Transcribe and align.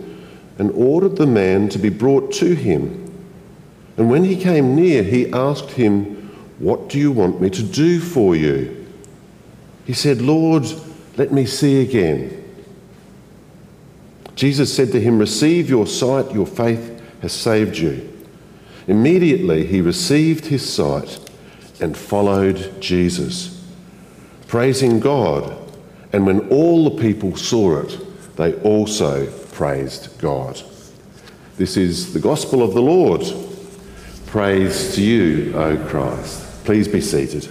and 0.57 0.71
ordered 0.71 1.15
the 1.15 1.27
man 1.27 1.69
to 1.69 1.77
be 1.77 1.89
brought 1.89 2.33
to 2.33 2.55
him. 2.55 2.97
And 3.97 4.09
when 4.09 4.23
he 4.23 4.35
came 4.35 4.75
near, 4.75 5.03
he 5.03 5.31
asked 5.31 5.69
him, 5.69 6.27
What 6.57 6.89
do 6.89 6.97
you 6.97 7.11
want 7.11 7.39
me 7.39 7.51
to 7.51 7.61
do 7.61 7.99
for 7.99 8.35
you? 8.35 8.87
He 9.85 9.93
said, 9.93 10.23
Lord, 10.23 10.65
let 11.17 11.31
me 11.31 11.45
see 11.45 11.83
again. 11.83 12.39
Jesus 14.33 14.75
said 14.75 14.91
to 14.93 14.99
him, 14.99 15.19
Receive 15.19 15.69
your 15.69 15.85
sight, 15.85 16.31
your 16.33 16.47
faith 16.47 16.97
has 17.21 17.33
saved 17.33 17.77
you. 17.77 18.07
Immediately 18.87 19.65
he 19.65 19.81
received 19.81 20.45
his 20.45 20.67
sight 20.67 21.19
and 21.79 21.97
followed 21.97 22.81
Jesus, 22.81 23.63
praising 24.47 24.99
God. 24.99 25.57
And 26.13 26.25
when 26.25 26.49
all 26.49 26.89
the 26.89 27.01
people 27.01 27.35
saw 27.35 27.79
it, 27.79 28.35
they 28.35 28.53
also 28.61 29.27
praised 29.53 30.19
God. 30.19 30.61
This 31.57 31.77
is 31.77 32.13
the 32.13 32.19
gospel 32.19 32.63
of 32.63 32.73
the 32.73 32.81
Lord. 32.81 33.21
Praise 34.25 34.95
to 34.95 35.01
you, 35.01 35.53
O 35.55 35.77
Christ. 35.87 36.63
Please 36.63 36.87
be 36.87 37.01
seated. 37.01 37.47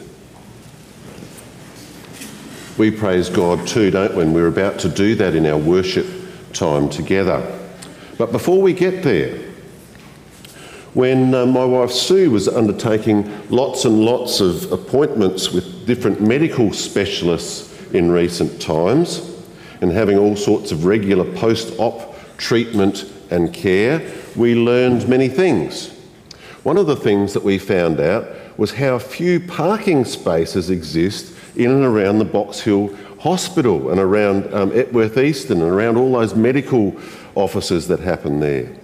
We 2.78 2.90
praise 2.90 3.28
God 3.28 3.66
too, 3.66 3.90
don't 3.90 4.16
we? 4.16 4.22
And 4.22 4.34
we're 4.34 4.46
about 4.46 4.78
to 4.80 4.88
do 4.88 5.14
that 5.16 5.34
in 5.34 5.46
our 5.46 5.58
worship 5.58 6.06
time 6.52 6.88
together. 6.88 7.58
But 8.16 8.32
before 8.32 8.62
we 8.62 8.72
get 8.72 9.02
there, 9.02 9.49
when 10.94 11.34
uh, 11.34 11.46
my 11.46 11.64
wife 11.64 11.92
Sue 11.92 12.30
was 12.30 12.48
undertaking 12.48 13.48
lots 13.48 13.84
and 13.84 14.04
lots 14.04 14.40
of 14.40 14.72
appointments 14.72 15.52
with 15.52 15.86
different 15.86 16.20
medical 16.20 16.72
specialists 16.72 17.70
in 17.92 18.10
recent 18.10 18.60
times 18.60 19.30
and 19.80 19.92
having 19.92 20.18
all 20.18 20.36
sorts 20.36 20.72
of 20.72 20.84
regular 20.84 21.24
post 21.36 21.78
op 21.78 22.16
treatment 22.36 23.10
and 23.30 23.54
care, 23.54 24.02
we 24.34 24.54
learned 24.54 25.08
many 25.08 25.28
things. 25.28 25.90
One 26.64 26.76
of 26.76 26.86
the 26.86 26.96
things 26.96 27.32
that 27.34 27.44
we 27.44 27.58
found 27.58 28.00
out 28.00 28.26
was 28.58 28.72
how 28.72 28.98
few 28.98 29.40
parking 29.40 30.04
spaces 30.04 30.70
exist 30.70 31.34
in 31.56 31.70
and 31.70 31.84
around 31.84 32.18
the 32.18 32.24
Box 32.24 32.60
Hill 32.60 32.94
Hospital 33.20 33.90
and 33.90 34.00
around 34.00 34.52
um, 34.52 34.72
Epworth 34.74 35.18
Eastern 35.18 35.62
and 35.62 35.70
around 35.70 35.96
all 35.96 36.12
those 36.12 36.34
medical 36.34 36.96
offices 37.34 37.86
that 37.88 38.00
happen 38.00 38.40
there. 38.40 38.74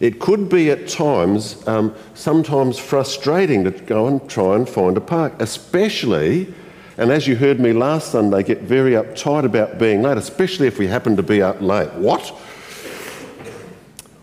It 0.00 0.18
could 0.18 0.48
be 0.48 0.70
at 0.70 0.88
times 0.88 1.66
um, 1.68 1.94
sometimes 2.14 2.78
frustrating 2.78 3.64
to 3.64 3.70
go 3.70 4.06
and 4.08 4.28
try 4.28 4.56
and 4.56 4.68
find 4.68 4.96
a 4.96 5.00
park, 5.00 5.34
especially, 5.38 6.52
and 6.96 7.10
as 7.10 7.26
you 7.26 7.36
heard 7.36 7.60
me 7.60 7.72
last 7.72 8.12
Sunday, 8.12 8.42
get 8.42 8.62
very 8.62 8.92
uptight 8.92 9.44
about 9.44 9.78
being 9.78 10.02
late, 10.02 10.18
especially 10.18 10.66
if 10.66 10.78
we 10.78 10.86
happen 10.86 11.16
to 11.16 11.22
be 11.22 11.42
up 11.42 11.60
late. 11.60 11.92
What? 11.94 12.36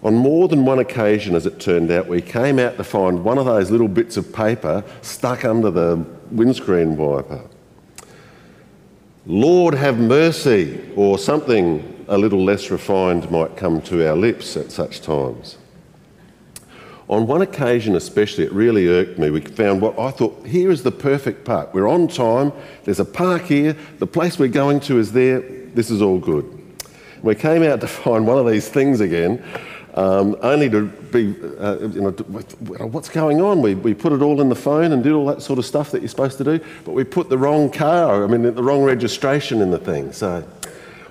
On 0.04 0.16
more 0.16 0.48
than 0.48 0.66
one 0.66 0.80
occasion, 0.80 1.36
as 1.36 1.46
it 1.46 1.60
turned 1.60 1.92
out, 1.92 2.08
we 2.08 2.22
came 2.22 2.58
out 2.60 2.78
to 2.78 2.84
find 2.84 3.24
one 3.24 3.38
of 3.38 3.46
those 3.46 3.70
little 3.70 3.88
bits 3.88 4.18
of 4.18 4.34
paper 4.34 4.84
stuck 5.02 5.46
under 5.46 5.70
the 5.70 6.04
windscreen 6.32 6.98
wiper. 6.98 7.42
Lord 9.28 9.76
have 9.76 10.00
mercy, 10.00 10.92
or 10.96 11.20
something 11.20 12.06
a 12.08 12.18
little 12.18 12.44
less 12.44 12.72
refined 12.72 13.30
might 13.30 13.56
come 13.56 13.82
to 13.84 14.10
our 14.10 14.16
lips 14.16 14.58
at 14.58 14.72
such 14.72 15.02
times. 15.02 15.58
On 17.12 17.28
one 17.28 17.42
occasion, 17.42 17.98
especially, 17.98 18.46
it 18.46 18.54
really 18.54 18.88
irked 18.88 19.20
me. 19.20 19.30
We 19.30 19.42
found 19.42 19.82
what 19.82 20.00
I 20.00 20.12
thought 20.12 20.48
here 20.48 20.72
is 20.72 20.82
the 20.82 20.94
perfect 20.94 21.44
park. 21.44 21.74
We're 21.74 21.90
on 21.90 22.08
time, 22.08 22.54
there's 22.86 23.02
a 23.02 23.06
park 23.06 23.44
here, 23.44 23.76
the 24.00 24.08
place 24.08 24.40
we're 24.40 24.48
going 24.48 24.80
to 24.82 24.98
is 24.98 25.12
there, 25.12 25.42
this 25.42 25.92
is 25.92 26.02
all 26.02 26.20
good. 26.20 26.46
We 27.22 27.36
came 27.36 27.64
out 27.64 27.82
to 27.82 27.88
find 28.06 28.26
one 28.26 28.38
of 28.38 28.48
these 28.48 28.70
things 28.70 29.02
again, 29.02 29.44
um, 29.94 30.38
only 30.42 30.70
to 30.70 30.86
be, 30.86 31.36
uh, 31.60 31.80
you 31.80 32.00
know, 32.00 32.12
what's 32.88 33.10
going 33.10 33.42
on? 33.42 33.62
We, 33.62 33.76
we 33.76 33.94
put 33.94 34.14
it 34.14 34.22
all 34.22 34.40
in 34.40 34.48
the 34.48 34.56
phone 34.56 34.94
and 34.94 35.04
did 35.04 35.12
all 35.12 35.26
that 35.26 35.42
sort 35.42 35.60
of 35.60 35.66
stuff 35.66 35.92
that 35.92 36.02
you're 36.02 36.08
supposed 36.08 36.38
to 36.38 36.46
do, 36.46 36.62
but 36.86 36.94
we 36.94 37.04
put 37.04 37.28
the 37.28 37.38
wrong 37.38 37.70
car, 37.70 38.24
I 38.24 38.28
mean, 38.28 38.44
the 38.44 38.64
wrong 38.64 38.84
registration 38.84 39.62
in 39.62 39.70
the 39.70 39.80
thing. 39.80 40.14
So 40.14 40.48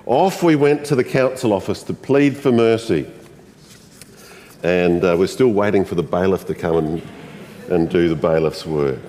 off 0.07 0.41
we 0.41 0.55
went 0.55 0.83
to 0.87 0.95
the 0.95 1.03
council 1.03 1.53
office 1.53 1.83
to 1.83 1.93
plead 1.93 2.35
for 2.35 2.51
mercy. 2.51 3.07
And 4.63 5.03
uh, 5.03 5.15
we're 5.17 5.27
still 5.27 5.51
waiting 5.51 5.85
for 5.85 5.95
the 5.95 6.03
bailiff 6.03 6.45
to 6.45 6.55
come 6.55 6.77
and, 6.77 7.01
and 7.69 7.89
do 7.89 8.09
the 8.09 8.15
bailiff's 8.15 8.65
work. 8.65 8.99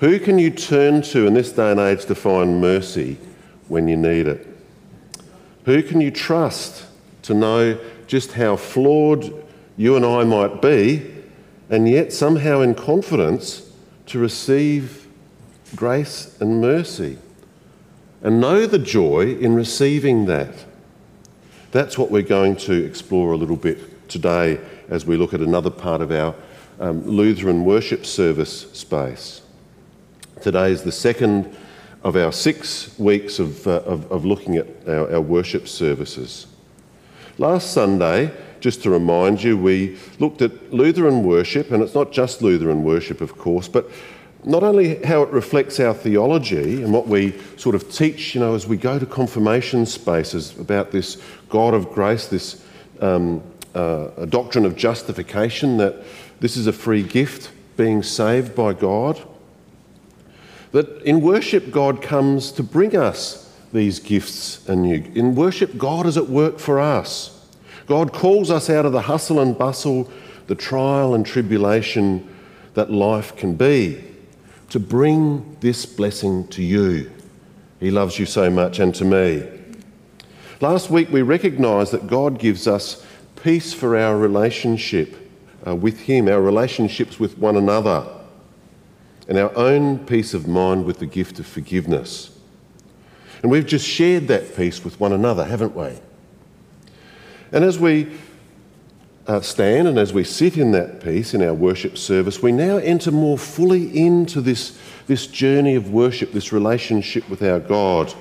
Who 0.00 0.18
can 0.18 0.38
you 0.38 0.50
turn 0.50 1.02
to 1.02 1.26
in 1.26 1.34
this 1.34 1.52
day 1.52 1.70
and 1.70 1.80
age 1.80 2.04
to 2.06 2.14
find 2.14 2.60
mercy 2.60 3.18
when 3.68 3.88
you 3.88 3.96
need 3.96 4.26
it? 4.26 4.46
Who 5.64 5.82
can 5.82 6.00
you 6.00 6.10
trust 6.10 6.86
to 7.22 7.34
know 7.34 7.78
just 8.06 8.32
how 8.32 8.56
flawed 8.56 9.32
you 9.76 9.96
and 9.96 10.04
I 10.04 10.24
might 10.24 10.60
be, 10.60 11.08
and 11.70 11.88
yet 11.88 12.12
somehow 12.12 12.60
in 12.60 12.74
confidence 12.74 13.70
to 14.06 14.18
receive 14.18 15.06
grace 15.76 16.36
and 16.40 16.60
mercy? 16.60 17.16
And 18.22 18.40
know 18.40 18.66
the 18.66 18.78
joy 18.78 19.36
in 19.36 19.54
receiving 19.54 20.26
that. 20.26 20.52
That's 21.70 21.96
what 21.96 22.10
we're 22.10 22.22
going 22.22 22.56
to 22.56 22.84
explore 22.84 23.32
a 23.32 23.36
little 23.36 23.56
bit 23.56 24.08
today 24.08 24.60
as 24.92 25.06
we 25.06 25.16
look 25.16 25.32
at 25.32 25.40
another 25.40 25.70
part 25.70 26.02
of 26.02 26.10
our 26.12 26.34
um, 26.78 27.02
Lutheran 27.06 27.64
worship 27.64 28.04
service 28.04 28.70
space. 28.72 29.40
Today 30.42 30.70
is 30.70 30.82
the 30.82 30.92
second 30.92 31.56
of 32.04 32.14
our 32.14 32.30
six 32.30 32.98
weeks 32.98 33.38
of, 33.38 33.66
uh, 33.66 33.80
of, 33.86 34.10
of, 34.12 34.26
looking 34.26 34.56
at 34.56 34.66
our, 34.86 35.14
our 35.14 35.20
worship 35.20 35.66
services. 35.66 36.46
Last 37.38 37.72
Sunday, 37.72 38.30
just 38.60 38.82
to 38.82 38.90
remind 38.90 39.42
you, 39.42 39.56
we 39.56 39.96
looked 40.18 40.42
at 40.42 40.74
Lutheran 40.74 41.22
worship, 41.22 41.70
and 41.70 41.82
it's 41.82 41.94
not 41.94 42.12
just 42.12 42.42
Lutheran 42.42 42.84
worship, 42.84 43.22
of 43.22 43.38
course, 43.38 43.68
but 43.68 43.90
not 44.44 44.62
only 44.62 45.02
how 45.04 45.22
it 45.22 45.30
reflects 45.30 45.80
our 45.80 45.94
theology 45.94 46.82
and 46.82 46.92
what 46.92 47.08
we 47.08 47.38
sort 47.56 47.74
of 47.74 47.90
teach, 47.90 48.34
you 48.34 48.40
know, 48.40 48.54
as 48.54 48.66
we 48.66 48.76
go 48.76 48.98
to 48.98 49.06
confirmation 49.06 49.86
spaces 49.86 50.58
about 50.58 50.90
this 50.90 51.22
God 51.48 51.72
of 51.72 51.90
grace, 51.92 52.26
this 52.26 52.62
um, 53.00 53.42
uh, 53.74 54.08
a 54.16 54.26
doctrine 54.26 54.64
of 54.64 54.76
justification 54.76 55.76
that 55.78 55.96
this 56.40 56.56
is 56.56 56.66
a 56.66 56.72
free 56.72 57.02
gift, 57.02 57.50
being 57.76 58.02
saved 58.02 58.54
by 58.54 58.72
God. 58.72 59.20
That 60.72 61.02
in 61.02 61.20
worship, 61.20 61.70
God 61.70 62.02
comes 62.02 62.52
to 62.52 62.62
bring 62.62 62.96
us 62.96 63.52
these 63.72 63.98
gifts 63.98 64.66
anew. 64.68 65.10
In 65.14 65.34
worship, 65.34 65.78
God 65.78 66.06
is 66.06 66.16
at 66.16 66.28
work 66.28 66.58
for 66.58 66.80
us. 66.80 67.46
God 67.86 68.12
calls 68.12 68.50
us 68.50 68.70
out 68.70 68.86
of 68.86 68.92
the 68.92 69.02
hustle 69.02 69.40
and 69.40 69.56
bustle, 69.56 70.10
the 70.46 70.54
trial 70.54 71.14
and 71.14 71.24
tribulation 71.24 72.28
that 72.74 72.90
life 72.90 73.36
can 73.36 73.54
be, 73.54 74.02
to 74.70 74.78
bring 74.80 75.56
this 75.60 75.84
blessing 75.84 76.46
to 76.48 76.62
you. 76.62 77.10
He 77.80 77.90
loves 77.90 78.18
you 78.18 78.26
so 78.26 78.48
much 78.48 78.78
and 78.78 78.94
to 78.94 79.04
me. 79.04 79.46
Last 80.60 80.90
week, 80.90 81.10
we 81.10 81.22
recognised 81.22 81.92
that 81.92 82.06
God 82.06 82.38
gives 82.38 82.68
us 82.68 83.04
peace 83.36 83.72
for 83.72 83.96
our 83.96 84.16
relationship 84.16 85.16
uh, 85.66 85.74
with 85.74 86.00
Him, 86.00 86.28
our 86.28 86.40
relationships 86.40 87.18
with 87.18 87.38
one 87.38 87.56
another. 87.56 88.06
and 89.28 89.38
our 89.38 89.56
own 89.56 89.98
peace 90.00 90.34
of 90.34 90.48
mind 90.48 90.84
with 90.84 90.98
the 90.98 91.06
gift 91.06 91.38
of 91.38 91.46
forgiveness. 91.46 92.30
And 93.42 93.50
we've 93.50 93.66
just 93.66 93.86
shared 93.86 94.28
that 94.28 94.56
peace 94.56 94.84
with 94.84 95.00
one 95.00 95.12
another, 95.12 95.44
haven't 95.44 95.74
we? 95.74 95.98
And 97.50 97.64
as 97.64 97.78
we 97.78 98.12
uh, 99.26 99.40
stand 99.40 99.88
and 99.88 99.98
as 99.98 100.12
we 100.12 100.24
sit 100.24 100.56
in 100.56 100.72
that 100.72 101.02
peace 101.02 101.34
in 101.34 101.42
our 101.42 101.54
worship 101.54 101.98
service, 101.98 102.42
we 102.42 102.52
now 102.52 102.78
enter 102.78 103.10
more 103.10 103.38
fully 103.38 103.96
into 103.96 104.40
this, 104.40 104.78
this 105.06 105.26
journey 105.26 105.74
of 105.74 105.90
worship, 105.90 106.32
this 106.32 106.52
relationship 106.52 107.28
with 107.28 107.42
our 107.42 107.60
God. 107.60 108.12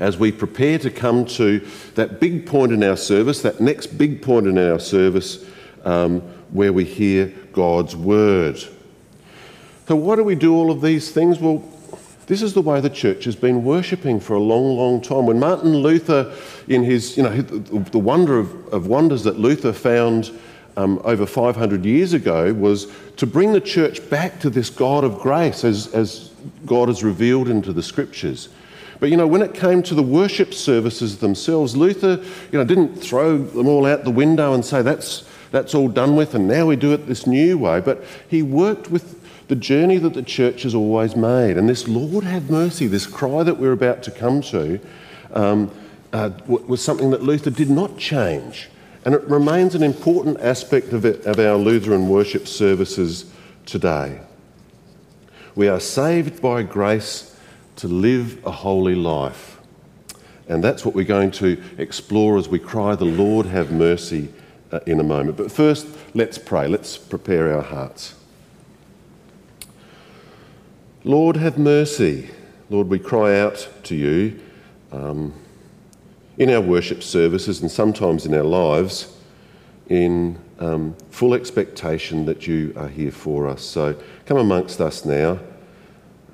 As 0.00 0.18
we 0.18 0.32
prepare 0.32 0.78
to 0.78 0.90
come 0.90 1.26
to 1.26 1.64
that 1.94 2.18
big 2.18 2.46
point 2.46 2.72
in 2.72 2.82
our 2.82 2.96
service, 2.96 3.42
that 3.42 3.60
next 3.60 3.98
big 3.98 4.22
point 4.22 4.46
in 4.46 4.58
our 4.58 4.80
service, 4.80 5.44
um, 5.84 6.20
where 6.50 6.72
we 6.72 6.84
hear 6.84 7.26
God's 7.52 7.94
word. 7.94 8.58
So, 9.86 9.96
why 9.96 10.16
do 10.16 10.24
we 10.24 10.34
do 10.34 10.54
all 10.54 10.70
of 10.70 10.80
these 10.80 11.12
things? 11.12 11.38
Well, 11.38 11.62
this 12.26 12.42
is 12.42 12.54
the 12.54 12.62
way 12.62 12.80
the 12.80 12.88
church 12.88 13.24
has 13.24 13.36
been 13.36 13.64
worshipping 13.64 14.20
for 14.20 14.34
a 14.34 14.40
long, 14.40 14.76
long 14.76 15.00
time. 15.00 15.26
When 15.26 15.38
Martin 15.38 15.78
Luther, 15.78 16.32
in 16.68 16.82
his, 16.82 17.16
you 17.16 17.24
know, 17.24 17.42
the 17.42 17.98
wonder 17.98 18.38
of, 18.38 18.72
of 18.72 18.86
wonders 18.86 19.24
that 19.24 19.38
Luther 19.38 19.72
found 19.72 20.30
um, 20.76 21.00
over 21.04 21.26
500 21.26 21.84
years 21.84 22.12
ago 22.12 22.54
was 22.54 22.86
to 23.16 23.26
bring 23.26 23.52
the 23.52 23.60
church 23.60 24.08
back 24.08 24.38
to 24.40 24.48
this 24.48 24.70
God 24.70 25.04
of 25.04 25.18
grace 25.18 25.64
as, 25.64 25.92
as 25.92 26.30
God 26.64 26.88
is 26.88 27.02
revealed 27.02 27.48
into 27.48 27.72
the 27.72 27.82
scriptures. 27.82 28.48
But 29.00 29.10
you 29.10 29.16
know, 29.16 29.26
when 29.26 29.42
it 29.42 29.54
came 29.54 29.82
to 29.84 29.94
the 29.94 30.02
worship 30.02 30.52
services 30.52 31.18
themselves, 31.18 31.76
Luther, 31.76 32.22
you 32.52 32.58
know, 32.58 32.64
didn't 32.64 32.96
throw 32.96 33.38
them 33.38 33.66
all 33.66 33.86
out 33.86 34.04
the 34.04 34.10
window 34.10 34.52
and 34.52 34.64
say 34.64 34.82
that's 34.82 35.24
that's 35.50 35.74
all 35.74 35.88
done 35.88 36.14
with 36.14 36.34
and 36.36 36.46
now 36.46 36.66
we 36.66 36.76
do 36.76 36.92
it 36.92 37.08
this 37.08 37.26
new 37.26 37.58
way. 37.58 37.80
But 37.80 38.04
he 38.28 38.42
worked 38.42 38.90
with 38.90 39.20
the 39.48 39.56
journey 39.56 39.98
that 39.98 40.14
the 40.14 40.22
church 40.22 40.62
has 40.62 40.76
always 40.76 41.16
made. 41.16 41.56
And 41.56 41.68
this 41.68 41.88
Lord 41.88 42.22
have 42.22 42.50
mercy, 42.50 42.86
this 42.86 43.04
cry 43.04 43.42
that 43.42 43.58
we're 43.58 43.72
about 43.72 44.04
to 44.04 44.12
come 44.12 44.42
to, 44.42 44.78
um, 45.32 45.72
uh, 46.12 46.30
was 46.46 46.82
something 46.84 47.10
that 47.10 47.24
Luther 47.24 47.50
did 47.50 47.68
not 47.68 47.98
change. 47.98 48.68
And 49.04 49.12
it 49.12 49.22
remains 49.24 49.74
an 49.74 49.82
important 49.82 50.38
aspect 50.40 50.92
of, 50.92 51.04
it, 51.04 51.26
of 51.26 51.40
our 51.40 51.56
Lutheran 51.56 52.08
worship 52.08 52.46
services 52.46 53.28
today. 53.66 54.20
We 55.56 55.66
are 55.66 55.80
saved 55.80 56.40
by 56.40 56.62
grace 56.62 57.36
to 57.80 57.88
live 57.88 58.44
a 58.46 58.50
holy 58.50 58.94
life. 58.94 59.58
And 60.48 60.64
that's 60.64 60.84
what 60.84 60.94
we're 60.94 61.04
going 61.04 61.30
to 61.32 61.62
explore 61.78 62.38
as 62.38 62.48
we 62.48 62.58
cry, 62.58 62.94
The 62.94 63.04
Lord 63.04 63.46
have 63.46 63.70
mercy, 63.70 64.32
uh, 64.72 64.80
in 64.86 65.00
a 65.00 65.04
moment. 65.04 65.36
But 65.36 65.50
first, 65.50 65.86
let's 66.14 66.38
pray. 66.38 66.68
Let's 66.68 66.98
prepare 66.98 67.54
our 67.54 67.62
hearts. 67.62 68.14
Lord, 71.04 71.36
have 71.36 71.58
mercy. 71.58 72.30
Lord, 72.68 72.88
we 72.88 72.98
cry 72.98 73.38
out 73.38 73.68
to 73.84 73.94
you 73.94 74.40
um, 74.92 75.32
in 76.36 76.50
our 76.50 76.60
worship 76.60 77.02
services 77.02 77.62
and 77.62 77.70
sometimes 77.70 78.26
in 78.26 78.34
our 78.34 78.44
lives 78.44 79.16
in 79.88 80.38
um, 80.60 80.94
full 81.10 81.34
expectation 81.34 82.26
that 82.26 82.46
you 82.46 82.72
are 82.76 82.88
here 82.88 83.10
for 83.10 83.48
us. 83.48 83.62
So 83.62 83.96
come 84.26 84.36
amongst 84.36 84.80
us 84.80 85.04
now, 85.04 85.40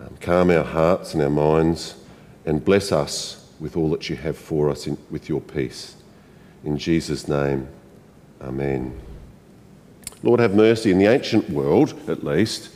um, 0.01 0.17
calm 0.21 0.51
our 0.51 0.65
hearts 0.65 1.15
and 1.15 1.23
our 1.23 1.31
minds, 1.31 1.95
and 2.45 2.65
bless 2.65 2.93
us 2.93 3.49
with 3.59 3.77
all 3.77 3.91
that 3.91 4.09
you 4.09 4.17
have 4.17 4.37
for 4.37 4.71
us 4.71 4.87
in, 4.87 4.99
with 5.11 5.29
your 5.29 5.41
peace. 5.41 5.97
In 6.65 6.77
Jesus' 6.77 7.29
name, 7.29 7.69
amen. 8.41 8.99
Lord, 10.23 10.41
have 10.41 10.55
mercy. 10.55 10.91
In 10.91 10.99
the 10.99 11.07
ancient 11.07 11.49
world, 11.51 11.95
at 12.09 12.25
least, 12.25 12.71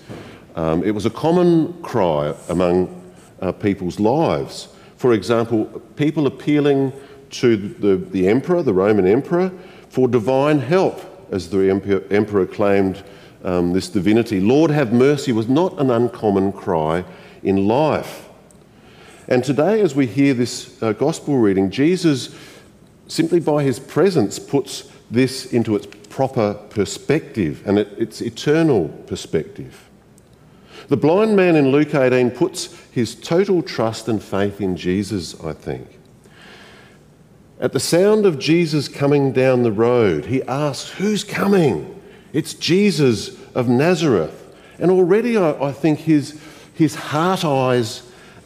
um, 0.55 0.83
it 0.85 0.93
was 0.93 1.07
a 1.07 1.11
common 1.11 1.73
cry 1.83 2.35
among 2.49 3.13
uh, 3.41 3.53
people's 3.53 3.99
lives. 3.99 4.69
For 4.97 5.15
example, 5.15 5.65
people 5.97 6.27
appealing 6.27 6.93
to 7.31 7.57
the, 7.57 7.97
the 7.97 8.29
emperor, 8.29 8.63
the 8.63 8.75
Roman 8.75 9.07
emperor, 9.07 9.51
for 9.89 10.09
divine 10.09 10.59
help, 10.59 11.01
as 11.33 11.51
the 11.51 11.71
emperor, 11.71 12.03
emperor 12.11 12.47
claimed 12.47 13.03
um, 13.45 13.73
this 13.73 13.89
divinity. 13.89 14.41
Lord, 14.41 14.71
have 14.71 14.93
mercy 14.93 15.33
was 15.33 15.49
not 15.49 15.79
an 15.81 15.91
uncommon 15.91 16.53
cry 16.53 17.05
in 17.43 17.67
life. 17.67 18.29
And 19.29 19.45
today, 19.45 19.81
as 19.81 19.95
we 19.95 20.07
hear 20.07 20.35
this 20.35 20.83
uh, 20.83 20.93
gospel 20.93 21.39
reading, 21.39 21.71
Jesus, 21.71 22.35
simply 23.07 23.41
by 23.41 23.63
his 23.63 23.79
presence, 23.79 24.39
puts 24.39 24.91
this 25.11 25.53
into 25.53 25.77
its 25.77 25.87
proper 26.09 26.55
perspective 26.55 27.63
and 27.67 27.79
it, 27.79 27.89
its 27.97 28.21
eternal 28.21 28.89
perspective. 29.07 29.89
The 30.89 30.97
blind 30.97 31.37
man 31.37 31.55
in 31.55 31.71
Luke 31.71 31.95
18 31.95 32.33
puts 32.33 32.75
his 32.91 33.15
total 33.15 33.63
trust 33.63 34.09
and 34.09 34.23
faith 34.23 34.61
in 34.61 34.77
Jesus, 34.77 35.41
I 35.41 35.53
think. 35.53 35.99
At 37.61 37.73
the 37.73 37.81
sound 37.81 38.27
of 38.27 38.39
Jesus 38.39 38.89
coming 38.89 39.33
down 39.33 39.63
the 39.63 39.71
road, 39.71 40.27
he 40.27 40.43
asks, 40.45 40.91
Who's 40.93 41.23
coming? 41.23 42.00
It's 42.33 42.55
Jesus 42.55 43.37
of 43.55 43.69
Nazareth. 43.69 44.37
And 44.79 44.91
already 44.91 45.37
I, 45.37 45.51
I 45.69 45.73
think 45.73 46.01
his, 46.01 46.41
his 46.75 46.95
heart 46.95 47.45
eyes 47.45 48.03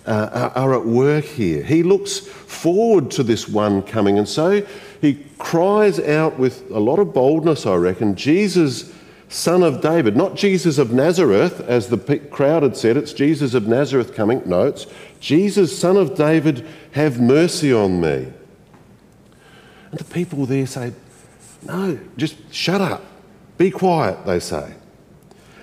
uh, 0.06 0.50
are 0.54 0.74
at 0.74 0.84
work 0.84 1.24
here. 1.24 1.62
He 1.62 1.82
looks 1.82 2.18
forward 2.18 3.10
to 3.12 3.22
this 3.22 3.48
one 3.48 3.82
coming. 3.82 4.18
And 4.18 4.28
so 4.28 4.66
he 5.00 5.24
cries 5.38 6.00
out 6.00 6.38
with 6.38 6.70
a 6.70 6.78
lot 6.78 6.98
of 6.98 7.12
boldness, 7.12 7.66
I 7.66 7.76
reckon, 7.76 8.14
Jesus 8.14 8.92
son 9.34 9.64
of 9.64 9.80
David, 9.80 10.16
not 10.16 10.36
Jesus 10.36 10.78
of 10.78 10.92
Nazareth, 10.92 11.60
as 11.60 11.88
the 11.88 11.98
crowd 12.30 12.62
had 12.62 12.76
said, 12.76 12.96
it's 12.96 13.12
Jesus 13.12 13.54
of 13.54 13.66
Nazareth 13.66 14.14
coming. 14.14 14.42
No, 14.46 14.68
it's 14.68 14.86
Jesus, 15.18 15.76
son 15.76 15.96
of 15.96 16.14
David, 16.14 16.66
have 16.92 17.20
mercy 17.20 17.72
on 17.72 18.00
me. 18.00 18.32
And 19.90 19.98
the 19.98 20.04
people 20.04 20.46
there 20.46 20.66
say, 20.66 20.92
No, 21.66 21.98
just 22.16 22.36
shut 22.52 22.80
up, 22.80 23.02
be 23.56 23.70
quiet, 23.70 24.24
they 24.26 24.40
say. 24.40 24.74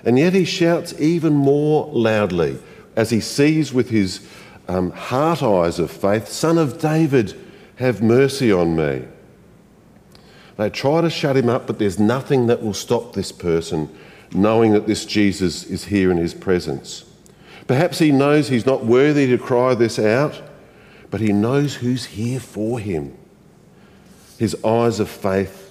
And 0.04 0.18
yet 0.18 0.32
he 0.32 0.44
shouts 0.44 0.94
even 0.98 1.34
more 1.34 1.86
loudly 1.92 2.58
as 2.96 3.10
he 3.10 3.20
sees 3.20 3.72
with 3.72 3.90
his 3.90 4.26
um, 4.68 4.90
heart 4.90 5.42
eyes 5.42 5.78
of 5.78 5.90
faith, 5.90 6.28
Son 6.28 6.58
of 6.58 6.80
David, 6.80 7.38
have 7.76 8.02
mercy 8.02 8.52
on 8.52 8.76
me. 8.76 9.04
They 10.56 10.70
try 10.70 11.00
to 11.00 11.10
shut 11.10 11.36
him 11.36 11.48
up, 11.48 11.66
but 11.66 11.78
there's 11.78 11.98
nothing 11.98 12.46
that 12.46 12.62
will 12.62 12.74
stop 12.74 13.12
this 13.12 13.32
person 13.32 13.88
knowing 14.34 14.72
that 14.72 14.86
this 14.86 15.04
Jesus 15.04 15.64
is 15.64 15.86
here 15.86 16.10
in 16.10 16.16
his 16.16 16.34
presence. 16.34 17.04
Perhaps 17.66 17.98
he 17.98 18.12
knows 18.12 18.48
he's 18.48 18.66
not 18.66 18.84
worthy 18.84 19.26
to 19.26 19.38
cry 19.38 19.74
this 19.74 19.98
out, 19.98 20.40
but 21.10 21.20
he 21.20 21.32
knows 21.32 21.76
who's 21.76 22.06
here 22.06 22.40
for 22.40 22.78
him. 22.78 23.16
His 24.38 24.56
eyes 24.64 25.00
of 25.00 25.08
faith 25.08 25.61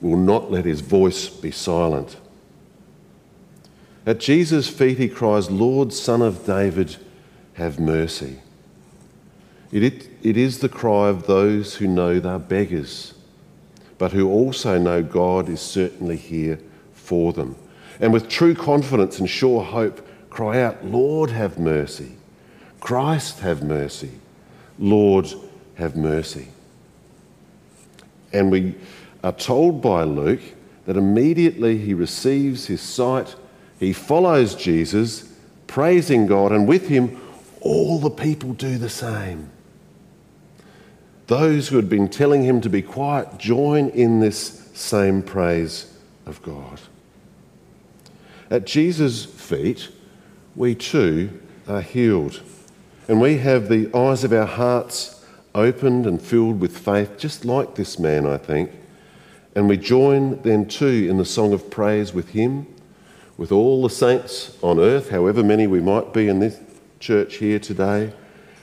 will 0.00 0.16
not 0.16 0.50
let 0.50 0.64
his 0.64 0.80
voice 0.80 1.28
be 1.28 1.50
silent. 1.50 2.16
At 4.06 4.20
Jesus' 4.20 4.68
feet, 4.68 4.98
he 4.98 5.08
cries, 5.08 5.50
Lord, 5.50 5.92
Son 5.92 6.22
of 6.22 6.46
David, 6.46 6.96
have 7.54 7.78
mercy. 7.78 8.38
It, 9.70 9.82
it, 9.82 10.08
it 10.22 10.36
is 10.36 10.60
the 10.60 10.68
cry 10.68 11.08
of 11.08 11.26
those 11.26 11.76
who 11.76 11.86
know 11.86 12.18
they're 12.18 12.38
beggars 12.38 13.14
but 13.98 14.12
who 14.12 14.30
also 14.30 14.78
know 14.78 15.02
God 15.02 15.48
is 15.48 15.60
certainly 15.60 16.16
here 16.16 16.60
for 16.94 17.32
them. 17.32 17.56
And 18.00 18.12
with 18.12 18.28
true 18.28 18.54
confidence 18.54 19.18
and 19.18 19.28
sure 19.28 19.62
hope, 19.62 20.06
cry 20.30 20.62
out, 20.62 20.84
Lord, 20.84 21.30
have 21.30 21.58
mercy. 21.58 22.12
Christ, 22.78 23.40
have 23.40 23.62
mercy. 23.62 24.12
Lord, 24.78 25.26
have 25.74 25.96
mercy. 25.96 26.48
And 28.32 28.52
we 28.52 28.76
are 29.22 29.32
told 29.32 29.82
by 29.82 30.04
Luke 30.04 30.40
that 30.86 30.96
immediately 30.96 31.78
he 31.78 31.94
receives 31.94 32.66
his 32.66 32.80
sight, 32.80 33.36
he 33.78 33.92
follows 33.92 34.54
Jesus, 34.54 35.32
praising 35.66 36.26
God, 36.26 36.52
and 36.52 36.66
with 36.66 36.88
him, 36.88 37.20
all 37.60 37.98
the 37.98 38.10
people 38.10 38.52
do 38.52 38.78
the 38.78 38.88
same. 38.88 39.50
Those 41.26 41.68
who 41.68 41.76
had 41.76 41.88
been 41.88 42.08
telling 42.08 42.42
him 42.42 42.60
to 42.62 42.70
be 42.70 42.80
quiet 42.80 43.38
join 43.38 43.90
in 43.90 44.20
this 44.20 44.70
same 44.74 45.22
praise 45.22 45.92
of 46.24 46.40
God. 46.42 46.80
At 48.50 48.64
Jesus' 48.64 49.26
feet, 49.26 49.90
we 50.56 50.74
too 50.74 51.38
are 51.68 51.82
healed. 51.82 52.40
And 53.08 53.20
we 53.20 53.38
have 53.38 53.68
the 53.68 53.94
eyes 53.94 54.24
of 54.24 54.32
our 54.32 54.46
hearts 54.46 55.24
opened 55.54 56.06
and 56.06 56.20
filled 56.20 56.60
with 56.60 56.76
faith, 56.76 57.18
just 57.18 57.44
like 57.44 57.74
this 57.74 57.98
man, 57.98 58.26
I 58.26 58.38
think. 58.38 58.70
And 59.58 59.68
we 59.68 59.76
join 59.76 60.40
then 60.42 60.68
too 60.68 61.08
in 61.10 61.16
the 61.16 61.24
song 61.24 61.52
of 61.52 61.68
praise 61.68 62.14
with 62.14 62.28
him, 62.28 62.72
with 63.36 63.50
all 63.50 63.82
the 63.82 63.90
saints 63.90 64.56
on 64.62 64.78
earth, 64.78 65.10
however 65.10 65.42
many 65.42 65.66
we 65.66 65.80
might 65.80 66.12
be 66.12 66.28
in 66.28 66.38
this 66.38 66.60
church 67.00 67.38
here 67.38 67.58
today, 67.58 68.12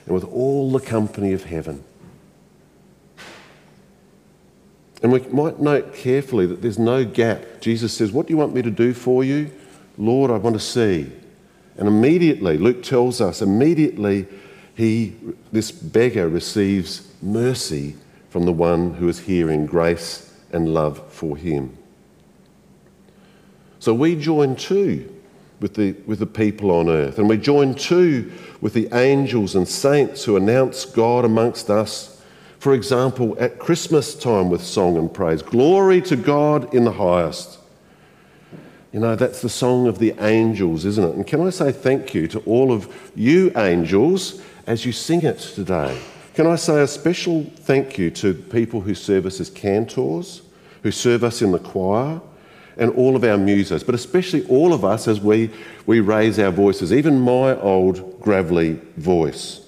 and 0.06 0.14
with 0.14 0.24
all 0.24 0.72
the 0.72 0.80
company 0.80 1.34
of 1.34 1.44
heaven. 1.44 1.84
And 5.02 5.12
we 5.12 5.20
might 5.20 5.60
note 5.60 5.94
carefully 5.94 6.46
that 6.46 6.62
there's 6.62 6.78
no 6.78 7.04
gap. 7.04 7.60
Jesus 7.60 7.92
says, 7.92 8.10
What 8.10 8.26
do 8.26 8.32
you 8.32 8.38
want 8.38 8.54
me 8.54 8.62
to 8.62 8.70
do 8.70 8.94
for 8.94 9.22
you? 9.22 9.50
Lord, 9.98 10.30
I 10.30 10.38
want 10.38 10.56
to 10.56 10.60
see. 10.60 11.12
And 11.76 11.88
immediately, 11.88 12.56
Luke 12.56 12.82
tells 12.82 13.20
us, 13.20 13.42
immediately 13.42 14.26
he, 14.74 15.14
this 15.52 15.70
beggar 15.72 16.26
receives 16.26 17.12
mercy 17.20 17.96
from 18.30 18.46
the 18.46 18.52
one 18.52 18.94
who 18.94 19.10
is 19.10 19.18
hearing 19.18 19.66
grace 19.66 20.25
and 20.52 20.72
love 20.72 21.12
for 21.12 21.36
him. 21.36 21.76
So 23.78 23.94
we 23.94 24.16
join 24.16 24.56
too 24.56 25.12
with 25.60 25.74
the, 25.74 25.92
with 26.06 26.18
the 26.18 26.26
people 26.26 26.70
on 26.70 26.88
earth, 26.88 27.18
and 27.18 27.28
we 27.28 27.36
join 27.36 27.74
too 27.74 28.32
with 28.60 28.72
the 28.72 28.88
angels 28.92 29.54
and 29.54 29.66
saints 29.66 30.24
who 30.24 30.36
announce 30.36 30.84
God 30.84 31.24
amongst 31.24 31.70
us. 31.70 32.22
For 32.58 32.74
example, 32.74 33.36
at 33.38 33.58
Christmas 33.58 34.14
time 34.14 34.50
with 34.50 34.62
song 34.62 34.96
and 34.96 35.12
praise 35.12 35.42
Glory 35.42 36.00
to 36.02 36.16
God 36.16 36.74
in 36.74 36.84
the 36.84 36.92
highest. 36.92 37.58
You 38.92 39.00
know, 39.00 39.14
that's 39.14 39.42
the 39.42 39.48
song 39.48 39.88
of 39.88 39.98
the 39.98 40.14
angels, 40.20 40.84
isn't 40.84 41.04
it? 41.04 41.14
And 41.14 41.26
can 41.26 41.46
I 41.46 41.50
say 41.50 41.70
thank 41.70 42.14
you 42.14 42.26
to 42.28 42.38
all 42.40 42.72
of 42.72 43.12
you 43.14 43.52
angels 43.56 44.40
as 44.66 44.86
you 44.86 44.92
sing 44.92 45.22
it 45.22 45.38
today? 45.38 45.98
Can 46.36 46.46
I 46.46 46.56
say 46.56 46.82
a 46.82 46.86
special 46.86 47.44
thank 47.60 47.96
you 47.96 48.10
to 48.10 48.34
people 48.34 48.82
who 48.82 48.94
serve 48.94 49.24
us 49.24 49.40
as 49.40 49.48
cantors, 49.48 50.42
who 50.82 50.90
serve 50.90 51.24
us 51.24 51.40
in 51.40 51.50
the 51.50 51.58
choir, 51.58 52.20
and 52.76 52.90
all 52.90 53.16
of 53.16 53.24
our 53.24 53.38
musos, 53.38 53.86
but 53.86 53.94
especially 53.94 54.46
all 54.48 54.74
of 54.74 54.84
us 54.84 55.08
as 55.08 55.18
we, 55.18 55.50
we 55.86 56.00
raise 56.00 56.38
our 56.38 56.50
voices, 56.50 56.92
even 56.92 57.18
my 57.18 57.58
old 57.58 58.20
gravelly 58.20 58.78
voice. 58.98 59.66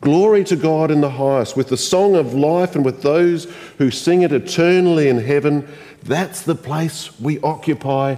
Glory 0.00 0.44
to 0.44 0.56
God 0.56 0.90
in 0.90 1.02
the 1.02 1.10
highest, 1.10 1.58
with 1.58 1.68
the 1.68 1.76
song 1.76 2.14
of 2.14 2.32
life 2.32 2.74
and 2.74 2.82
with 2.82 3.02
those 3.02 3.44
who 3.76 3.90
sing 3.90 4.22
it 4.22 4.32
eternally 4.32 5.10
in 5.10 5.18
heaven. 5.18 5.68
That's 6.04 6.40
the 6.40 6.54
place 6.54 7.20
we 7.20 7.38
occupy 7.40 8.16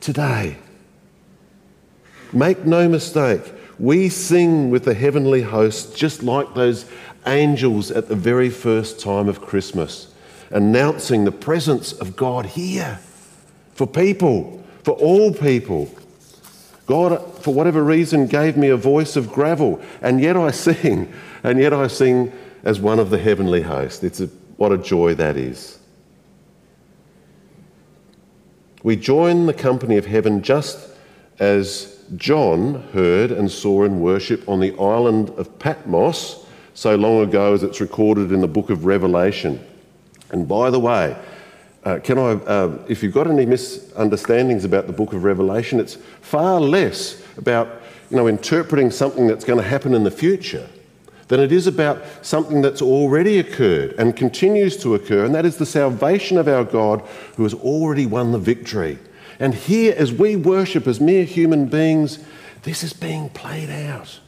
today. 0.00 0.58
Make 2.34 2.66
no 2.66 2.86
mistake, 2.86 3.50
we 3.78 4.08
sing 4.08 4.70
with 4.70 4.84
the 4.84 4.94
heavenly 4.94 5.42
host 5.42 5.96
just 5.96 6.22
like 6.22 6.54
those 6.54 6.84
angels 7.26 7.90
at 7.90 8.08
the 8.08 8.16
very 8.16 8.50
first 8.50 9.00
time 9.00 9.28
of 9.28 9.40
Christmas, 9.40 10.12
announcing 10.50 11.24
the 11.24 11.32
presence 11.32 11.92
of 11.92 12.16
God 12.16 12.46
here 12.46 12.98
for 13.74 13.86
people, 13.86 14.64
for 14.82 14.92
all 14.92 15.32
people. 15.32 15.90
God, 16.86 17.20
for 17.42 17.52
whatever 17.52 17.84
reason, 17.84 18.26
gave 18.26 18.56
me 18.56 18.68
a 18.68 18.76
voice 18.76 19.14
of 19.14 19.30
gravel, 19.30 19.80
and 20.00 20.20
yet 20.20 20.36
I 20.36 20.50
sing, 20.50 21.12
and 21.44 21.58
yet 21.58 21.72
I 21.72 21.86
sing 21.86 22.32
as 22.64 22.80
one 22.80 22.98
of 22.98 23.10
the 23.10 23.18
heavenly 23.18 23.62
host. 23.62 24.02
It's 24.02 24.20
a, 24.20 24.26
what 24.56 24.72
a 24.72 24.78
joy 24.78 25.14
that 25.14 25.36
is. 25.36 25.78
We 28.82 28.96
join 28.96 29.46
the 29.46 29.54
company 29.54 29.96
of 29.96 30.06
heaven 30.06 30.42
just 30.42 30.88
as 31.38 31.97
John 32.16 32.82
heard 32.92 33.30
and 33.30 33.50
saw 33.50 33.84
in 33.84 34.00
worship 34.00 34.48
on 34.48 34.60
the 34.60 34.74
island 34.78 35.30
of 35.30 35.58
Patmos 35.58 36.44
so 36.74 36.94
long 36.94 37.22
ago 37.22 37.54
as 37.54 37.62
it's 37.62 37.80
recorded 37.80 38.32
in 38.32 38.40
the 38.40 38.48
book 38.48 38.70
of 38.70 38.84
Revelation. 38.84 39.64
And 40.30 40.46
by 40.46 40.70
the 40.70 40.80
way, 40.80 41.16
uh, 41.84 41.98
can 42.00 42.18
I, 42.18 42.32
uh, 42.32 42.78
if 42.88 43.02
you've 43.02 43.14
got 43.14 43.26
any 43.26 43.46
misunderstandings 43.46 44.64
about 44.64 44.86
the 44.86 44.92
book 44.92 45.12
of 45.12 45.24
Revelation, 45.24 45.80
it's 45.80 45.96
far 46.20 46.60
less 46.60 47.22
about 47.36 47.68
you 48.10 48.16
know, 48.16 48.26
interpreting 48.26 48.90
something 48.90 49.26
that's 49.26 49.44
going 49.44 49.58
to 49.58 49.66
happen 49.66 49.94
in 49.94 50.04
the 50.04 50.10
future 50.10 50.68
than 51.28 51.40
it 51.40 51.52
is 51.52 51.66
about 51.66 52.02
something 52.22 52.62
that's 52.62 52.80
already 52.80 53.38
occurred 53.38 53.94
and 53.98 54.16
continues 54.16 54.76
to 54.78 54.94
occur, 54.94 55.24
and 55.24 55.34
that 55.34 55.44
is 55.44 55.56
the 55.56 55.66
salvation 55.66 56.38
of 56.38 56.48
our 56.48 56.64
God 56.64 57.02
who 57.36 57.42
has 57.42 57.54
already 57.54 58.06
won 58.06 58.32
the 58.32 58.38
victory. 58.38 58.98
And 59.38 59.54
here, 59.54 59.94
as 59.96 60.12
we 60.12 60.36
worship 60.36 60.86
as 60.86 61.00
mere 61.00 61.24
human 61.24 61.66
beings, 61.66 62.18
this 62.62 62.82
is 62.82 62.92
being 62.92 63.30
played 63.30 63.70
out. 63.70 64.20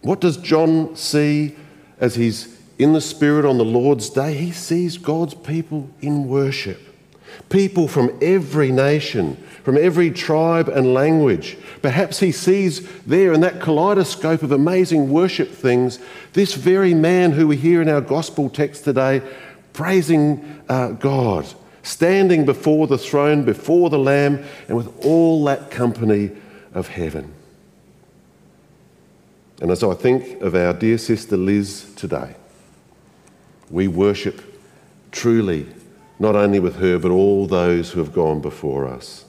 What 0.00 0.20
does 0.20 0.36
John 0.36 0.96
see 0.96 1.56
as 2.00 2.16
he's 2.16 2.58
in 2.78 2.92
the 2.92 3.00
Spirit 3.00 3.44
on 3.44 3.58
the 3.58 3.64
Lord's 3.64 4.10
day, 4.10 4.34
he 4.34 4.50
sees 4.50 4.98
God's 4.98 5.34
people 5.34 5.88
in 6.00 6.26
worship. 6.26 6.80
People 7.48 7.86
from 7.86 8.18
every 8.20 8.72
nation, 8.72 9.36
from 9.62 9.78
every 9.78 10.10
tribe 10.10 10.68
and 10.68 10.92
language. 10.92 11.56
Perhaps 11.80 12.18
he 12.18 12.32
sees 12.32 12.86
there 13.02 13.32
in 13.32 13.40
that 13.42 13.60
kaleidoscope 13.60 14.42
of 14.42 14.52
amazing 14.52 15.10
worship 15.10 15.50
things 15.50 15.98
this 16.32 16.54
very 16.54 16.92
man 16.92 17.32
who 17.32 17.46
we 17.46 17.56
hear 17.56 17.80
in 17.80 17.88
our 17.88 18.00
gospel 18.00 18.50
text 18.50 18.84
today 18.84 19.22
praising 19.72 20.62
uh, 20.68 20.88
God, 20.88 21.46
standing 21.82 22.44
before 22.44 22.86
the 22.86 22.98
throne, 22.98 23.44
before 23.44 23.90
the 23.90 23.98
Lamb, 23.98 24.44
and 24.68 24.76
with 24.76 25.04
all 25.04 25.44
that 25.44 25.70
company 25.70 26.30
of 26.74 26.88
heaven. 26.88 27.32
And 29.60 29.70
as 29.70 29.84
I 29.84 29.94
think 29.94 30.40
of 30.42 30.54
our 30.54 30.72
dear 30.72 30.98
sister 30.98 31.36
Liz 31.36 31.92
today, 31.94 32.34
we 33.70 33.88
worship 33.88 34.42
truly, 35.12 35.66
not 36.18 36.34
only 36.34 36.58
with 36.58 36.76
her, 36.76 36.98
but 36.98 37.10
all 37.10 37.46
those 37.46 37.90
who 37.90 38.00
have 38.00 38.12
gone 38.12 38.40
before 38.40 38.88
us. 38.88 39.24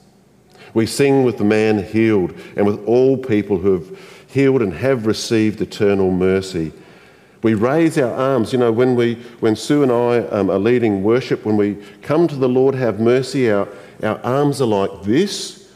We 0.74 0.86
sing 0.86 1.22
with 1.22 1.38
the 1.38 1.44
man 1.44 1.84
healed 1.84 2.34
and 2.56 2.66
with 2.66 2.84
all 2.84 3.16
people 3.16 3.58
who 3.58 3.74
have 3.74 3.98
healed 4.26 4.60
and 4.60 4.74
have 4.74 5.06
received 5.06 5.60
eternal 5.60 6.10
mercy. 6.10 6.72
We 7.44 7.52
raise 7.52 7.98
our 7.98 8.10
arms. 8.10 8.54
You 8.54 8.58
know, 8.58 8.72
when, 8.72 8.96
we, 8.96 9.16
when 9.40 9.54
Sue 9.54 9.82
and 9.82 9.92
I 9.92 10.20
um, 10.28 10.48
are 10.48 10.58
leading 10.58 11.02
worship, 11.02 11.44
when 11.44 11.58
we 11.58 11.74
come 12.00 12.26
to 12.26 12.36
the 12.36 12.48
Lord, 12.48 12.74
have 12.74 12.98
mercy, 12.98 13.50
our, 13.50 13.68
our 14.02 14.18
arms 14.20 14.62
are 14.62 14.66
like 14.66 15.02
this 15.02 15.70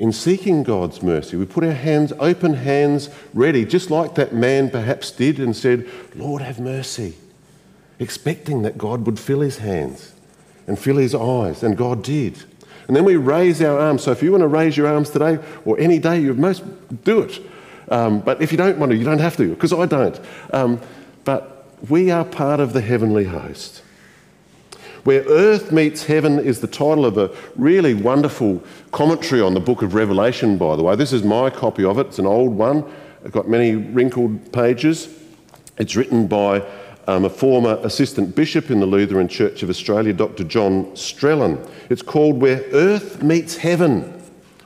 in 0.00 0.10
seeking 0.10 0.64
God's 0.64 1.00
mercy. 1.00 1.36
We 1.36 1.46
put 1.46 1.62
our 1.62 1.70
hands, 1.70 2.12
open 2.18 2.54
hands, 2.54 3.08
ready, 3.34 3.64
just 3.64 3.88
like 3.88 4.16
that 4.16 4.34
man 4.34 4.68
perhaps 4.68 5.12
did, 5.12 5.38
and 5.38 5.54
said, 5.54 5.88
Lord, 6.16 6.42
have 6.42 6.58
mercy 6.58 7.14
expecting 8.00 8.62
that 8.62 8.76
God 8.76 9.06
would 9.06 9.20
fill 9.20 9.42
his 9.42 9.58
hands 9.58 10.14
and 10.66 10.76
fill 10.76 10.96
his 10.96 11.14
eyes, 11.14 11.62
and 11.62 11.76
God 11.76 12.02
did. 12.02 12.42
And 12.88 12.96
then 12.96 13.04
we 13.04 13.14
raise 13.14 13.62
our 13.62 13.78
arms. 13.78 14.02
So 14.02 14.10
if 14.10 14.24
you 14.24 14.32
want 14.32 14.42
to 14.42 14.48
raise 14.48 14.76
your 14.76 14.88
arms 14.88 15.10
today 15.10 15.38
or 15.64 15.78
any 15.78 16.00
day, 16.00 16.20
you 16.20 16.34
most 16.34 16.64
do 17.04 17.20
it. 17.20 17.40
Um, 17.90 18.18
but 18.18 18.42
if 18.42 18.50
you 18.50 18.58
don't 18.58 18.78
want 18.78 18.90
to, 18.90 18.98
you 18.98 19.04
don't 19.04 19.20
have 19.20 19.36
to, 19.36 19.50
because 19.50 19.72
I 19.72 19.86
don't. 19.86 20.18
Um, 20.52 20.80
but 21.24 21.66
we 21.88 22.10
are 22.10 22.24
part 22.24 22.60
of 22.60 22.72
the 22.72 22.80
heavenly 22.80 23.24
host. 23.24 23.82
Where 25.04 25.22
earth 25.22 25.72
meets 25.72 26.04
heaven 26.04 26.38
is 26.38 26.60
the 26.60 26.68
title 26.68 27.04
of 27.04 27.18
a 27.18 27.30
really 27.56 27.92
wonderful 27.92 28.62
commentary 28.92 29.40
on 29.40 29.54
the 29.54 29.60
book 29.60 29.82
of 29.82 29.94
Revelation, 29.94 30.56
by 30.56 30.76
the 30.76 30.82
way. 30.84 30.94
This 30.94 31.12
is 31.12 31.24
my 31.24 31.50
copy 31.50 31.84
of 31.84 31.98
it. 31.98 32.06
It's 32.06 32.20
an 32.20 32.26
old 32.26 32.52
one. 32.52 32.84
It's 33.24 33.32
got 33.32 33.48
many 33.48 33.74
wrinkled 33.74 34.52
pages. 34.52 35.08
It's 35.76 35.96
written 35.96 36.28
by 36.28 36.64
um, 37.08 37.24
a 37.24 37.30
former 37.30 37.80
assistant 37.82 38.36
bishop 38.36 38.70
in 38.70 38.78
the 38.78 38.86
Lutheran 38.86 39.26
Church 39.26 39.64
of 39.64 39.70
Australia, 39.70 40.12
Dr. 40.12 40.44
John 40.44 40.86
Strelan. 40.94 41.68
It's 41.90 42.02
called 42.02 42.40
Where 42.40 42.62
Earth 42.72 43.22
Meets 43.24 43.56
Heaven. 43.56 44.02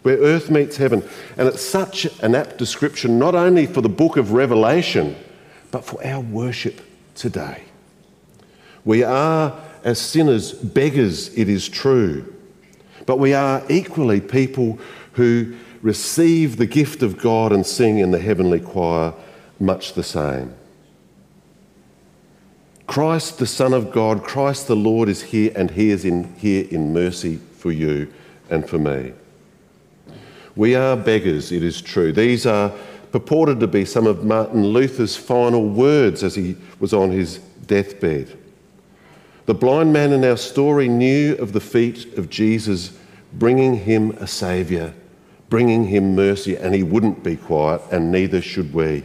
Where 0.02 0.18
Earth 0.18 0.50
Meets 0.50 0.76
Heaven. 0.76 1.02
And 1.38 1.48
it's 1.48 1.62
such 1.62 2.04
an 2.20 2.34
apt 2.34 2.58
description, 2.58 3.18
not 3.18 3.34
only 3.34 3.64
for 3.64 3.80
the 3.80 3.88
book 3.88 4.18
of 4.18 4.32
Revelation, 4.32 5.16
but 5.76 5.84
for 5.84 6.02
our 6.06 6.20
worship 6.20 6.80
today. 7.14 7.62
We 8.86 9.02
are, 9.02 9.60
as 9.84 10.00
sinners, 10.00 10.54
beggars, 10.54 11.28
it 11.36 11.50
is 11.50 11.68
true, 11.68 12.34
but 13.04 13.18
we 13.18 13.34
are 13.34 13.62
equally 13.68 14.22
people 14.22 14.78
who 15.12 15.54
receive 15.82 16.56
the 16.56 16.64
gift 16.64 17.02
of 17.02 17.18
God 17.18 17.52
and 17.52 17.66
sing 17.66 17.98
in 17.98 18.10
the 18.10 18.18
heavenly 18.18 18.58
choir 18.58 19.12
much 19.60 19.92
the 19.92 20.02
same. 20.02 20.54
Christ, 22.86 23.36
the 23.36 23.46
Son 23.46 23.74
of 23.74 23.92
God, 23.92 24.24
Christ 24.24 24.68
the 24.68 24.76
Lord 24.76 25.10
is 25.10 25.24
here, 25.24 25.52
and 25.54 25.72
He 25.72 25.90
is 25.90 26.06
in, 26.06 26.34
here 26.36 26.66
in 26.70 26.94
mercy 26.94 27.36
for 27.36 27.70
you 27.70 28.10
and 28.48 28.66
for 28.66 28.78
me. 28.78 29.12
We 30.54 30.74
are 30.74 30.96
beggars, 30.96 31.52
it 31.52 31.62
is 31.62 31.82
true. 31.82 32.14
These 32.14 32.46
are 32.46 32.72
purported 33.12 33.60
to 33.60 33.66
be 33.66 33.84
some 33.84 34.06
of 34.06 34.24
Martin 34.24 34.64
Luther's 34.64 35.16
final 35.16 35.68
words 35.68 36.22
as 36.22 36.34
he 36.34 36.56
was 36.80 36.92
on 36.92 37.10
his 37.10 37.38
deathbed. 37.66 38.36
The 39.46 39.54
blind 39.54 39.92
man 39.92 40.12
in 40.12 40.24
our 40.24 40.36
story 40.36 40.88
knew 40.88 41.36
of 41.36 41.52
the 41.52 41.60
feet 41.60 42.18
of 42.18 42.28
Jesus 42.28 42.92
bringing 43.32 43.76
him 43.76 44.10
a 44.12 44.26
Saviour, 44.26 44.92
bringing 45.48 45.86
him 45.86 46.14
mercy, 46.14 46.56
and 46.56 46.74
he 46.74 46.82
wouldn't 46.82 47.22
be 47.22 47.36
quiet, 47.36 47.80
and 47.92 48.10
neither 48.10 48.40
should 48.40 48.72
we. 48.74 49.04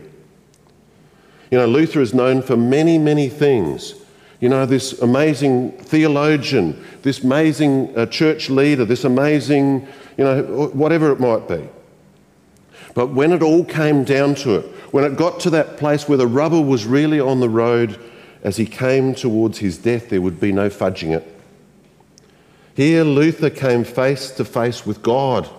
You 1.52 1.58
know, 1.58 1.66
Luther 1.68 2.02
is 2.02 2.14
known 2.14 2.42
for 2.42 2.56
many, 2.56 2.98
many 2.98 3.30
things. 3.30 3.96
You 4.40 4.50
know, 4.50 4.66
this 4.66 5.00
amazing 5.02 5.74
theologian, 5.74 6.84
this 7.04 7.24
amazing 7.24 7.96
uh, 7.96 8.08
church 8.08 8.50
leader, 8.50 8.86
this 8.86 9.04
amazing, 9.04 9.88
you 10.18 10.24
know, 10.24 10.72
whatever 10.74 11.12
it 11.12 11.20
might 11.20 11.48
be. 11.48 11.70
But 12.94 13.08
when 13.08 13.32
it 13.32 13.42
all 13.42 13.64
came 13.64 14.04
down 14.04 14.36
to 14.36 14.56
it, 14.56 14.66
when 14.92 15.04
it 15.04 15.16
got 15.16 15.40
to 15.42 15.50
that 15.52 15.78
place 15.78 16.08
where 16.08 16.18
the 16.18 16.28
rubber 16.28 16.62
was 16.62 16.86
really 16.86 17.20
on 17.20 17.40
the 17.40 17.50
road, 17.50 18.00
as 18.44 18.58
he 18.58 18.66
came 18.66 19.16
towards 19.16 19.60
his 19.60 19.78
death, 19.78 20.10
there 20.10 20.22
would 20.22 20.40
be 20.40 20.52
no 20.52 20.70
fudging 20.70 21.16
it. 21.16 21.28
Here, 22.76 23.04
Luther 23.04 23.50
came 23.50 23.84
face 23.84 24.32
to 24.32 24.46
face 24.46 24.86
with 24.86 25.04
God. 25.04 25.50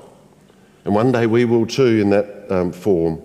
And 0.84 0.94
one 0.94 1.12
day 1.12 1.26
we 1.26 1.44
will 1.44 1.66
too 1.66 2.00
in 2.00 2.10
that 2.10 2.50
um, 2.50 2.72
form. 2.72 3.20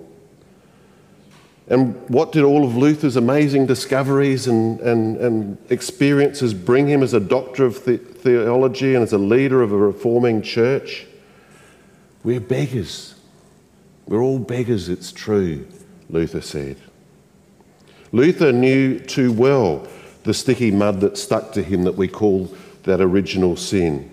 And 1.70 1.96
what 2.10 2.32
did 2.32 2.44
all 2.44 2.64
of 2.64 2.78
Luther's 2.78 3.18
amazing 3.18 3.66
discoveries 3.66 4.48
and, 4.48 4.80
and, 4.80 5.18
and 5.18 5.58
experiences 5.70 6.54
bring 6.54 6.88
him 6.88 7.04
as 7.04 7.14
a 7.14 7.20
doctor 7.20 7.66
of 7.66 7.84
the- 7.84 7.98
theology 7.98 8.96
and 8.96 9.04
as 9.04 9.12
a 9.12 9.18
leader 9.18 9.62
of 9.62 9.74
a 9.74 9.78
reforming 9.78 10.42
church? 10.42 11.06
We're 12.24 12.40
beggars. 12.40 13.16
We're 14.08 14.22
all 14.22 14.40
beggars, 14.40 14.88
it's 14.88 15.12
true, 15.12 15.68
Luther 16.10 16.42
said. 16.42 16.78
Luther 18.14 18.54
knew 18.54 19.00
too 19.00 19.34
well 19.34 19.86
the 20.24 20.34
sticky 20.34 20.72
mud 20.72 21.02
that 21.02 21.18
stuck 21.18 21.52
to 21.54 21.64
him 21.64 21.84
that 21.84 21.96
we 21.96 22.08
call 22.08 22.54
that 22.84 23.02
original 23.02 23.58
sin. 23.58 24.10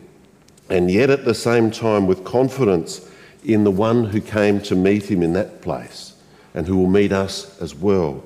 And 0.69 0.91
yet, 0.91 1.11
at 1.11 1.25
the 1.25 1.35
same 1.35 1.71
time, 1.71 2.07
with 2.07 2.25
confidence 2.25 3.09
in 3.45 3.63
the 3.63 3.71
one 3.71 4.05
who 4.05 4.21
came 4.21 4.61
to 4.63 4.75
meet 4.75 5.11
him 5.11 5.23
in 5.23 5.33
that 5.35 5.63
place 5.63 6.15
and 6.55 6.67
who 6.67 6.77
will 6.77 6.89
meet 6.89 7.13
us 7.13 7.61
as 7.61 7.75
well, 7.75 8.25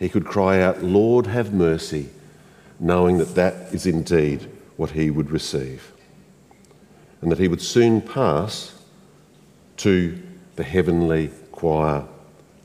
he 0.00 0.08
could 0.08 0.24
cry 0.24 0.60
out, 0.60 0.82
Lord, 0.82 1.26
have 1.26 1.52
mercy, 1.52 2.08
knowing 2.80 3.18
that 3.18 3.34
that 3.34 3.74
is 3.74 3.86
indeed 3.86 4.48
what 4.76 4.90
he 4.90 5.10
would 5.10 5.30
receive. 5.30 5.92
And 7.20 7.30
that 7.30 7.38
he 7.38 7.48
would 7.48 7.62
soon 7.62 8.00
pass 8.00 8.74
to 9.78 10.20
the 10.58 10.64
heavenly 10.64 11.30
choir, 11.52 12.04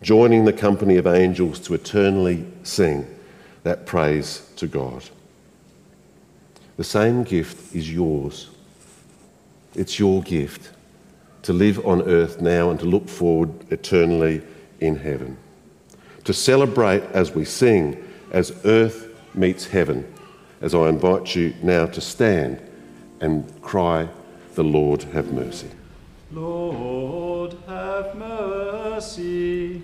joining 0.02 0.46
the 0.46 0.52
company 0.52 0.98
of 0.98 1.06
angels 1.06 1.60
to 1.60 1.76
eternally 1.76 2.44
sing 2.64 3.06
that 3.62 3.86
praise 3.86 4.50
to 4.56 4.66
God. 4.66 5.04
The 6.78 6.84
same 6.84 7.24
gift 7.24 7.76
is 7.76 7.94
yours. 7.94 8.50
It's 9.76 10.00
your 10.00 10.24
gift 10.24 10.72
to 11.44 11.54
live 11.54 11.86
on 11.86 12.02
earth 12.10 12.42
now 12.42 12.72
and 12.72 12.80
to 12.80 12.88
look 12.88 13.08
forward 13.08 13.52
eternally 13.72 14.42
in 14.80 14.96
heaven. 14.96 15.38
To 16.24 16.34
celebrate 16.34 17.04
as 17.12 17.36
we 17.36 17.46
sing, 17.46 18.04
as 18.32 18.60
earth 18.66 19.08
meets 19.36 19.68
heaven, 19.68 20.12
as 20.62 20.74
I 20.74 20.90
invite 20.90 21.36
you 21.36 21.54
now 21.62 21.86
to 21.86 22.02
stand 22.02 22.60
and 23.22 23.62
cry, 23.62 24.10
The 24.56 24.64
Lord 24.64 25.04
have 25.04 25.32
mercy. 25.32 25.70
Lord, 26.32 27.23
have 27.94 28.16
mercy. 28.16 29.84